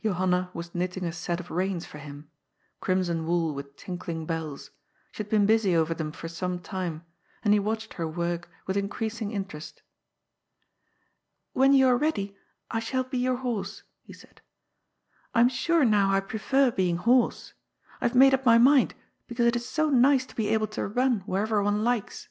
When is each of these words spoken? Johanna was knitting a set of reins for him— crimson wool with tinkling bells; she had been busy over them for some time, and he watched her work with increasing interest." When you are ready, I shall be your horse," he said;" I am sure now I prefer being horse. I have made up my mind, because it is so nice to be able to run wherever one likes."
Johanna 0.00 0.48
was 0.54 0.76
knitting 0.76 1.02
a 1.04 1.10
set 1.12 1.40
of 1.40 1.50
reins 1.50 1.84
for 1.84 1.98
him— 1.98 2.30
crimson 2.80 3.26
wool 3.26 3.52
with 3.52 3.74
tinkling 3.74 4.24
bells; 4.26 4.70
she 5.10 5.24
had 5.24 5.28
been 5.28 5.44
busy 5.44 5.74
over 5.74 5.92
them 5.92 6.12
for 6.12 6.28
some 6.28 6.60
time, 6.60 7.04
and 7.42 7.52
he 7.52 7.58
watched 7.58 7.94
her 7.94 8.06
work 8.06 8.48
with 8.64 8.76
increasing 8.76 9.32
interest." 9.32 9.82
When 11.52 11.72
you 11.72 11.88
are 11.88 11.96
ready, 11.96 12.36
I 12.70 12.78
shall 12.78 13.02
be 13.02 13.18
your 13.18 13.38
horse," 13.38 13.82
he 14.04 14.12
said;" 14.12 14.40
I 15.34 15.40
am 15.40 15.48
sure 15.48 15.84
now 15.84 16.12
I 16.12 16.20
prefer 16.20 16.70
being 16.70 16.98
horse. 16.98 17.52
I 18.00 18.06
have 18.06 18.14
made 18.14 18.34
up 18.34 18.46
my 18.46 18.58
mind, 18.58 18.94
because 19.26 19.46
it 19.46 19.56
is 19.56 19.68
so 19.68 19.90
nice 19.90 20.24
to 20.26 20.36
be 20.36 20.46
able 20.50 20.68
to 20.68 20.86
run 20.86 21.22
wherever 21.26 21.60
one 21.60 21.82
likes." 21.82 22.28